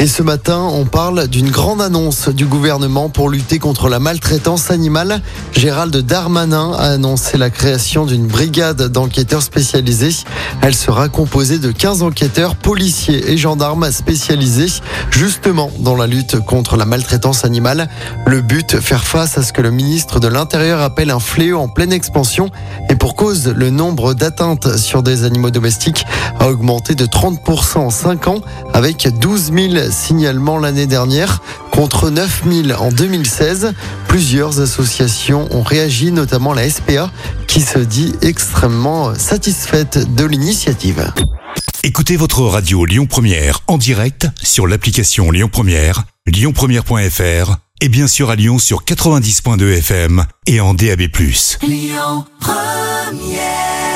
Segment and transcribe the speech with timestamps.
[0.00, 4.70] Et ce matin, on parle d'une grande annonce du gouvernement pour lutter contre la maltraitance
[4.70, 5.20] animale.
[5.52, 10.14] Gérald Darmanin a annoncé la création d'une brigade d'enquêteurs spécialisés.
[10.62, 14.68] Elle sera composée de 15 enquêteurs, policiers et gendarmes spécialisés
[15.10, 17.88] justement dans la lutte contre la maltraitance animale.
[18.24, 21.66] Le but, faire face à ce que le ministre de l'Intérieur appelle un fléau en
[21.66, 22.50] pleine expansion.
[22.88, 26.06] Et pour cause, le nombre d'atteintes sur des animaux domestiques
[26.38, 28.42] a augmenté de 30% en 5 ans
[28.72, 33.72] avec 12 000 signalement l'année dernière contre 9000 en 2016.
[34.08, 37.10] Plusieurs associations ont réagi, notamment la SPA,
[37.46, 41.12] qui se dit extrêmement satisfaite de l'initiative.
[41.84, 48.30] Écoutez votre radio Lyon Première en direct sur l'application Lyon Première, lyonpremière.fr et bien sûr
[48.30, 51.02] à Lyon sur 90.2 FM et en DAB+.
[51.62, 53.87] Lyon Première